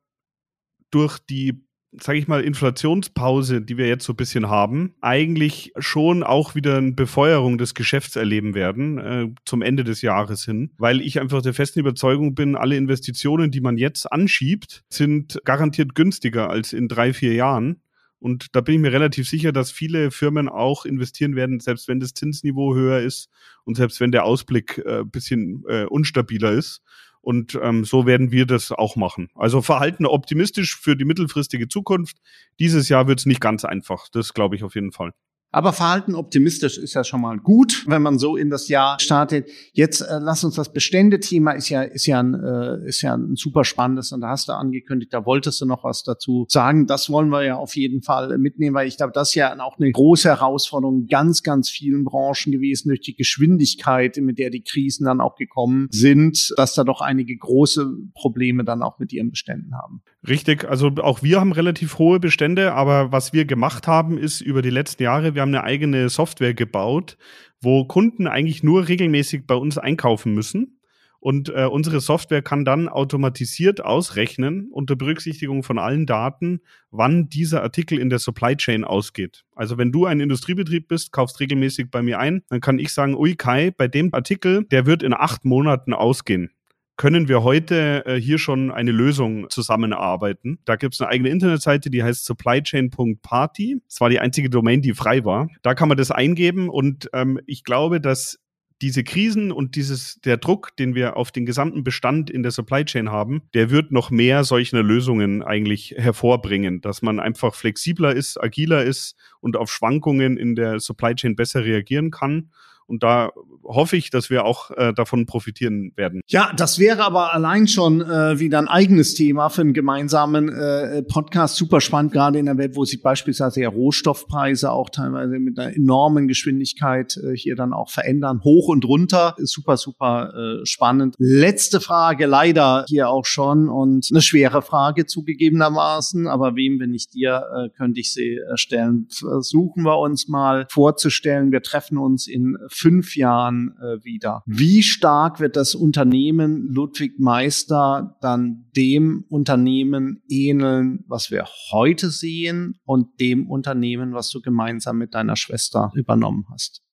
[0.91, 1.67] durch die
[1.99, 6.77] sage ich mal, Inflationspause, die wir jetzt so ein bisschen haben, eigentlich schon auch wieder
[6.77, 11.41] eine Befeuerung des Geschäfts erleben werden äh, zum Ende des Jahres hin, weil ich einfach
[11.41, 16.87] der festen Überzeugung bin, alle Investitionen, die man jetzt anschiebt, sind garantiert günstiger als in
[16.87, 17.81] drei, vier Jahren.
[18.19, 21.99] Und da bin ich mir relativ sicher, dass viele Firmen auch investieren werden, selbst wenn
[21.99, 23.29] das Zinsniveau höher ist
[23.63, 26.81] und selbst wenn der Ausblick äh, bisschen äh, unstabiler ist.
[27.21, 29.29] Und ähm, so werden wir das auch machen.
[29.35, 32.17] Also verhalten optimistisch für die mittelfristige Zukunft.
[32.59, 34.07] Dieses Jahr wird es nicht ganz einfach.
[34.11, 35.13] Das glaube ich auf jeden Fall.
[35.51, 39.49] Aber Verhalten optimistisch ist ja schon mal gut, wenn man so in das Jahr startet.
[39.71, 43.35] Jetzt äh, lass uns das Bestände-Thema ist ja ist ja ein äh, ist ja ein
[43.35, 46.85] super spannendes und da hast du angekündigt, da wolltest du noch was dazu sagen.
[46.85, 49.79] Das wollen wir ja auf jeden Fall mitnehmen, weil ich glaube, das ist ja auch
[49.79, 54.63] eine große Herausforderung in ganz ganz vielen Branchen gewesen durch die Geschwindigkeit, mit der die
[54.63, 59.29] Krisen dann auch gekommen sind, dass da doch einige große Probleme dann auch mit ihren
[59.29, 60.01] Beständen haben.
[60.27, 64.61] Richtig, also auch wir haben relativ hohe Bestände, aber was wir gemacht haben, ist über
[64.61, 67.15] die letzten Jahre wir haben eine eigene Software gebaut,
[67.61, 70.79] wo Kunden eigentlich nur regelmäßig bei uns einkaufen müssen.
[71.19, 77.61] Und äh, unsere Software kann dann automatisiert ausrechnen, unter Berücksichtigung von allen Daten, wann dieser
[77.61, 79.43] Artikel in der Supply Chain ausgeht.
[79.55, 83.15] Also wenn du ein Industriebetrieb bist, kaufst regelmäßig bei mir ein, dann kann ich sagen,
[83.15, 86.49] ui Kai, bei dem Artikel, der wird in acht Monaten ausgehen
[86.97, 90.59] können wir heute äh, hier schon eine Lösung zusammenarbeiten.
[90.65, 93.81] Da gibt es eine eigene Internetseite, die heißt supplychain.party.
[93.87, 95.47] Das war die einzige Domain, die frei war.
[95.61, 98.39] Da kann man das eingeben und ähm, ich glaube, dass
[98.81, 102.85] diese Krisen und dieses, der Druck, den wir auf den gesamten Bestand in der Supply
[102.85, 108.41] Chain haben, der wird noch mehr solcher Lösungen eigentlich hervorbringen, dass man einfach flexibler ist,
[108.41, 112.51] agiler ist und auf Schwankungen in der Supply Chain besser reagieren kann.
[112.87, 113.31] Und da
[113.67, 116.21] hoffe ich, dass wir auch äh, davon profitieren werden.
[116.27, 121.03] Ja, das wäre aber allein schon äh, wieder ein eigenes Thema für einen gemeinsamen äh,
[121.03, 121.57] Podcast.
[121.57, 125.75] Super spannend, gerade in der Welt, wo sich beispielsweise ja Rohstoffpreise auch teilweise mit einer
[125.75, 128.41] enormen Geschwindigkeit äh, hier dann auch verändern.
[128.43, 129.35] Hoch und runter.
[129.37, 131.15] Super, super äh, spannend.
[131.17, 136.27] Letzte Frage leider hier auch schon und eine schwere Frage zugegebenermaßen.
[136.27, 139.07] Aber wem, wenn nicht dir, äh, könnte ich sie äh, stellen.
[139.11, 141.51] Versuchen wir uns mal vorzustellen.
[141.51, 144.43] Wir treffen uns in fünf Jahren äh, wieder.
[144.45, 152.79] Wie stark wird das Unternehmen Ludwig Meister dann dem Unternehmen ähneln, was wir heute sehen
[152.85, 156.83] und dem Unternehmen, was du gemeinsam mit deiner Schwester übernommen hast?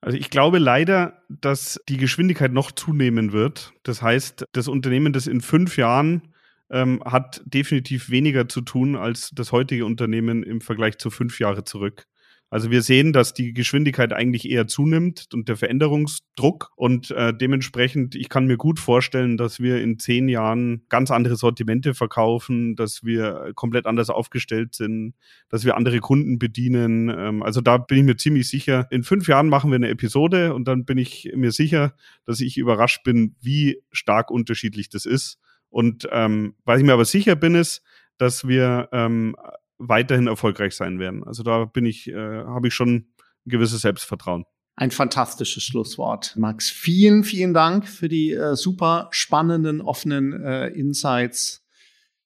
[0.00, 3.72] Also ich glaube leider, dass die Geschwindigkeit noch zunehmen wird.
[3.84, 6.34] Das heißt, das Unternehmen, das in fünf Jahren
[6.70, 11.64] ähm, hat definitiv weniger zu tun als das heutige Unternehmen im Vergleich zu fünf Jahre
[11.64, 12.06] zurück.
[12.50, 16.70] Also wir sehen, dass die Geschwindigkeit eigentlich eher zunimmt und der Veränderungsdruck.
[16.76, 21.36] Und äh, dementsprechend, ich kann mir gut vorstellen, dass wir in zehn Jahren ganz andere
[21.36, 25.14] Sortimente verkaufen, dass wir komplett anders aufgestellt sind,
[25.48, 27.08] dass wir andere Kunden bedienen.
[27.08, 28.86] Ähm, also da bin ich mir ziemlich sicher.
[28.90, 32.56] In fünf Jahren machen wir eine Episode und dann bin ich mir sicher, dass ich
[32.56, 35.38] überrascht bin, wie stark unterschiedlich das ist.
[35.70, 37.82] Und ähm, was ich mir aber sicher bin, ist,
[38.16, 39.34] dass wir ähm,
[39.78, 41.24] weiterhin erfolgreich sein werden.
[41.24, 43.06] Also da bin ich, äh, habe ich schon ein
[43.46, 44.44] gewisses Selbstvertrauen.
[44.76, 46.68] Ein fantastisches Schlusswort, Max.
[46.68, 51.64] Vielen, vielen Dank für die äh, super spannenden, offenen äh, Insights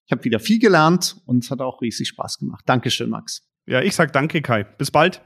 [0.07, 2.65] Ich habe wieder viel gelernt und es hat auch riesig Spaß gemacht.
[2.67, 3.43] Dankeschön, Max.
[3.67, 4.65] Ja, ich sag danke, Kai.
[4.65, 5.21] Bis bald.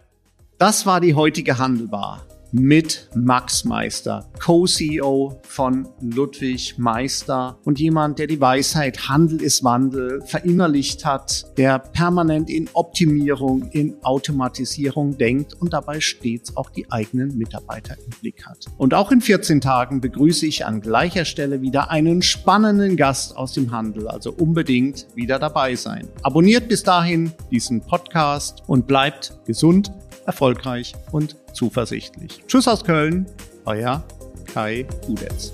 [0.59, 8.27] Das war die heutige Handelbar mit Max Meister, Co-CEO von Ludwig Meister und jemand, der
[8.27, 15.73] die Weisheit Handel ist Wandel verinnerlicht hat, der permanent in Optimierung, in Automatisierung denkt und
[15.73, 18.67] dabei stets auch die eigenen Mitarbeiter im Blick hat.
[18.77, 23.53] Und auch in 14 Tagen begrüße ich an gleicher Stelle wieder einen spannenden Gast aus
[23.53, 26.09] dem Handel, also unbedingt wieder dabei sein.
[26.23, 29.91] Abonniert bis dahin diesen Podcast und bleibt gesund,
[30.27, 32.43] erfolgreich und zuversichtlich.
[32.47, 33.27] Tschüss aus Köln,
[33.65, 34.05] euer
[34.53, 35.53] Kai Udetz.